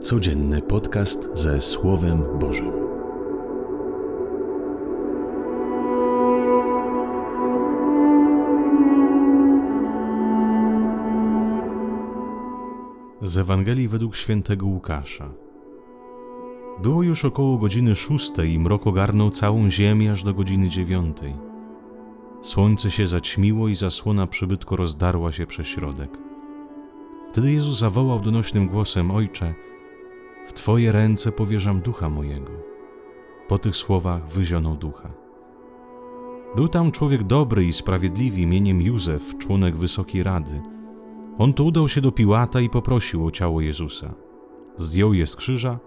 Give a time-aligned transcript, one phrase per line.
[0.00, 2.72] Codzienny podcast ze Słowem Bożym.
[13.22, 15.30] Z Ewangelii według świętego Łukasza.
[16.82, 21.34] Było już około godziny szóstej i mrok ogarnął całą ziemię aż do godziny dziewiątej.
[22.42, 26.18] Słońce się zaćmiło i zasłona przybytko rozdarła się przez środek.
[27.28, 29.54] Wtedy Jezus zawołał donośnym głosem: Ojcze,
[30.48, 32.52] w Twoje ręce powierzam ducha mojego.
[33.48, 35.10] Po tych słowach wyzionął ducha.
[36.56, 40.62] Był tam człowiek dobry i sprawiedliwy imieniem Józef, członek Wysokiej Rady.
[41.38, 44.14] On to udał się do Piłata i poprosił o ciało Jezusa.
[44.76, 45.78] Zdjął je z krzyża,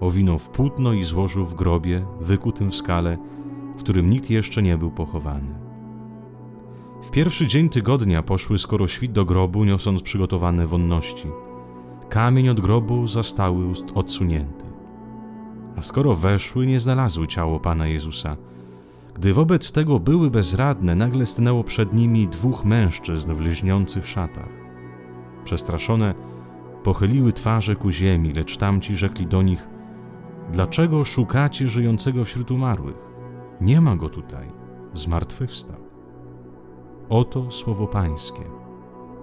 [0.00, 3.18] owinął w płótno i złożył w grobie, wykutym w skale,
[3.76, 5.58] w którym nikt jeszcze nie był pochowany.
[7.02, 11.28] W pierwszy dzień tygodnia poszły skoro świt do grobu, niosąc przygotowane wonności.
[12.08, 14.66] Kamień od grobu zastały odsunięty.
[15.76, 18.36] A skoro weszły, nie znalazły ciało Pana Jezusa.
[19.14, 24.48] Gdy wobec tego były bezradne, nagle stanęło przed nimi dwóch mężczyzn w lźniących szatach.
[25.44, 26.14] Przestraszone,
[26.82, 29.68] pochyliły twarze ku ziemi, lecz tamci rzekli do nich:
[30.52, 32.96] Dlaczego szukacie żyjącego wśród umarłych?
[33.60, 34.52] Nie ma go tutaj,
[34.94, 35.80] zmartwychwstał.
[37.08, 38.42] Oto słowo Pańskie.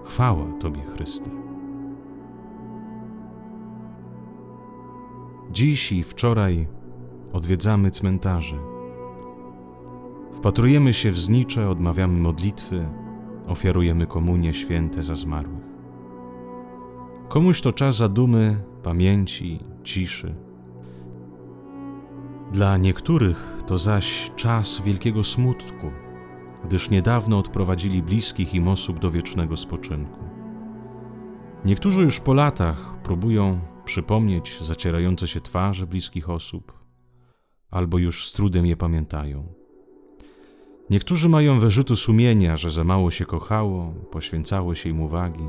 [0.03, 1.52] Chwała Tobie, Chryste.
[5.53, 6.67] Dziś i wczoraj
[7.33, 8.55] odwiedzamy cmentarze.
[10.33, 12.85] Wpatrujemy się w znicze, odmawiamy modlitwy,
[13.47, 15.63] ofiarujemy komunie święte za zmarłych.
[17.29, 20.35] Komuś to czas zadumy, pamięci, ciszy.
[22.51, 25.91] Dla niektórych to zaś czas wielkiego smutku,
[26.63, 30.19] gdyż niedawno odprowadzili bliskich im osób do wiecznego spoczynku.
[31.65, 36.73] Niektórzy już po latach próbują przypomnieć zacierające się twarze bliskich osób,
[37.71, 39.47] albo już z trudem je pamiętają.
[40.89, 45.47] Niektórzy mają wyrzuty sumienia, że za mało się kochało, poświęcało się im uwagi,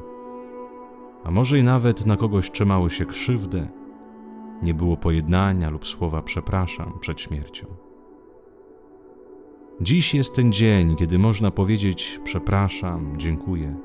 [1.25, 3.69] a może i nawet na kogoś trzymało się krzywdę,
[4.63, 7.67] nie było pojednania lub słowa przepraszam przed śmiercią.
[9.81, 13.77] Dziś jest ten dzień, kiedy można powiedzieć przepraszam, dziękuję.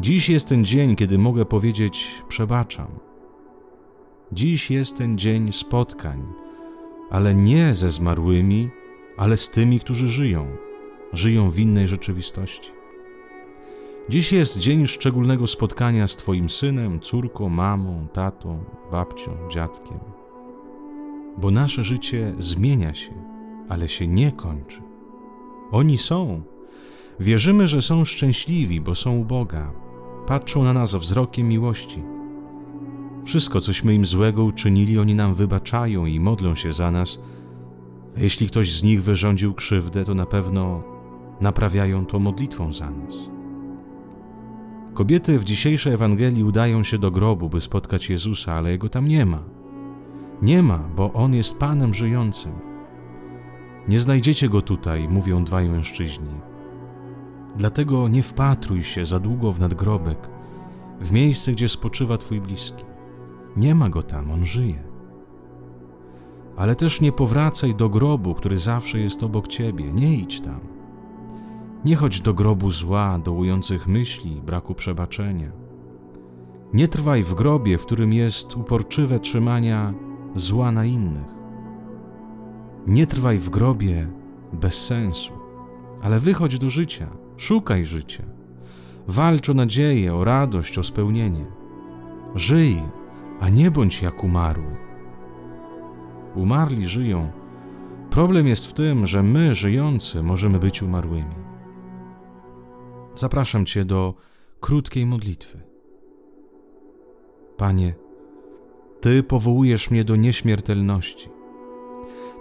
[0.00, 2.88] Dziś jest ten dzień, kiedy mogę powiedzieć przebaczam.
[4.32, 6.22] Dziś jest ten dzień spotkań,
[7.10, 8.70] ale nie ze zmarłymi,
[9.16, 10.46] ale z tymi, którzy żyją,
[11.12, 12.70] żyją w innej rzeczywistości.
[14.08, 19.98] Dziś jest dzień szczególnego spotkania z Twoim synem, córką, mamą, tatą, babcią, dziadkiem.
[21.38, 23.12] Bo nasze życie zmienia się,
[23.68, 24.82] ale się nie kończy.
[25.70, 26.42] Oni są.
[27.20, 29.72] Wierzymy, że są szczęśliwi, bo są u Boga.
[30.26, 32.15] Patrzą na nas wzrokiem miłości
[33.26, 37.18] wszystko, cośmy im złego uczynili, oni nam wybaczają i modlą się za nas.
[38.16, 40.82] A jeśli ktoś z nich wyrządził krzywdę, to na pewno
[41.40, 43.14] naprawiają to modlitwą za nas.
[44.94, 49.26] Kobiety w dzisiejszej Ewangelii udają się do grobu, by spotkać Jezusa, ale jego tam nie
[49.26, 49.42] ma.
[50.42, 52.52] Nie ma, bo on jest Panem żyjącym.
[53.88, 56.40] Nie znajdziecie go tutaj, mówią dwaj mężczyźni.
[57.56, 60.30] Dlatego nie wpatruj się za długo w nadgrobek,
[61.00, 62.95] w miejsce, gdzie spoczywa Twój bliski.
[63.56, 64.82] Nie ma go tam, on żyje.
[66.56, 70.60] Ale też nie powracaj do grobu, który zawsze jest obok ciebie, nie idź tam.
[71.84, 75.50] Nie chodź do grobu zła, dołujących myśli, braku przebaczenia.
[76.72, 79.94] Nie trwaj w grobie, w którym jest uporczywe trzymania
[80.34, 81.36] zła na innych.
[82.86, 84.08] Nie trwaj w grobie
[84.52, 85.32] bez sensu,
[86.02, 87.06] ale wychodź do życia,
[87.36, 88.24] szukaj życia.
[89.08, 91.46] Walcz o nadzieję, o radość, o spełnienie.
[92.34, 92.82] Żyj,
[93.40, 94.76] a nie bądź jak umarły.
[96.34, 97.30] Umarli żyją.
[98.10, 101.34] Problem jest w tym, że my, żyjący, możemy być umarłymi.
[103.14, 104.14] Zapraszam Cię do
[104.60, 105.60] krótkiej modlitwy.
[107.56, 107.94] Panie,
[109.00, 111.28] Ty powołujesz mnie do nieśmiertelności.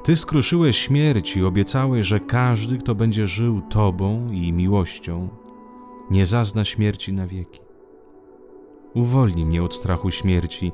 [0.04, 5.30] Ty skruszyłeś śmierć i obiecałeś, że każdy, kto będzie żył Tobą i miłością,
[6.12, 7.60] nie zazna śmierci na wieki.
[8.96, 10.72] Uwolnij mnie od strachu śmierci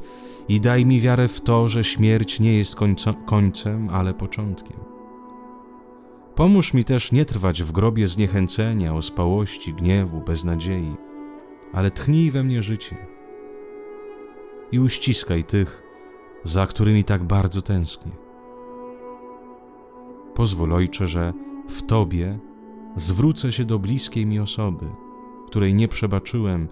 [0.48, 4.78] i daj mi wiarę w to, że śmierć nie jest końco, końcem, ale początkiem.
[6.36, 10.96] Pomóż mi też nie trwać w grobie zniechęcenia, ospałości, gniewu, beznadziei,
[11.74, 12.96] ale tchnij we mnie życie
[14.72, 15.84] i uściskaj tych,
[16.44, 18.12] za którymi tak bardzo tęsknię.
[20.36, 21.34] Pozwól, Ojcze, że
[21.70, 22.40] w Tobie
[22.96, 24.86] zwrócę się do bliskiej mi osoby,
[25.48, 26.68] której nie przebaczyłem,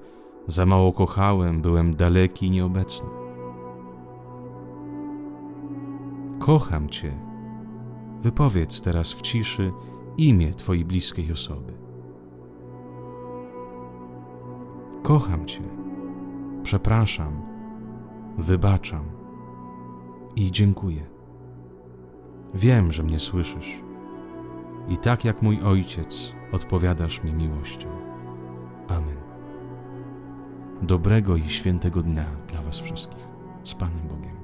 [0.50, 3.10] za mało kochałem, byłem daleki i nieobecny.
[6.40, 7.20] Kocham Cię.
[8.22, 9.72] Wypowiedz teraz w ciszy
[10.18, 11.74] imię Twojej bliskiej osoby.
[15.04, 15.64] Kocham Cię.
[16.64, 17.42] Przepraszam.
[18.38, 19.04] Wybaczam.
[20.36, 21.06] I dziękuję.
[22.54, 23.84] Wiem, że mnie słyszysz.
[24.88, 27.90] I tak jak mój ojciec, odpowiadasz mi miłością.
[28.88, 29.19] Amen.
[30.82, 33.28] Dobrego i świętego dnia dla Was wszystkich.
[33.64, 34.39] Z Panem Bogiem.